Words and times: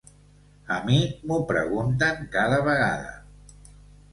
A 0.75 0.77
mi 0.87 0.95
m’ho 1.31 1.37
pregunten 1.51 2.27
cada 2.37 2.59
vegada. 2.71 3.13